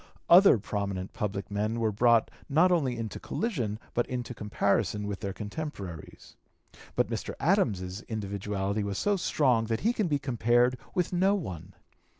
Other 0.31 0.57
prominent 0.57 1.13
public 1.13 1.51
men 1.51 1.79
were 1.79 1.91
brought 1.91 2.31
not 2.49 2.71
only 2.71 2.97
into 2.97 3.19
collision 3.19 3.77
but 3.93 4.07
into 4.07 4.33
comparison 4.33 5.05
with 5.05 5.19
their 5.19 5.31
contemporaries. 5.31 6.35
But 6.95 7.09
Mr. 7.11 7.35
Adams's 7.39 8.01
individuality 8.07 8.83
was 8.83 8.97
so 8.97 9.15
strong 9.15 9.65
that 9.65 9.81
he 9.81 9.93
can 9.93 10.07
be 10.07 10.17
compared 10.17 10.79
with 10.95 11.13
no 11.13 11.35
one. 11.35 11.75